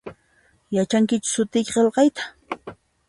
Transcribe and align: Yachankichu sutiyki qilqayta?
Yachankichu 0.77 1.31
sutiyki 1.33 1.77
qilqayta? 1.77 2.29